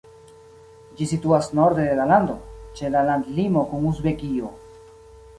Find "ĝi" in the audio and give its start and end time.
1.01-1.07